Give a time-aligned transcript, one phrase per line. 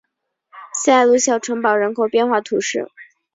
[0.73, 2.89] 塞鲁小城堡人口变化图示